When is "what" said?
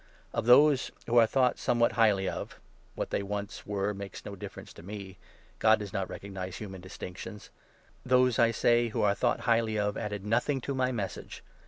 1.81-1.91, 2.95-3.11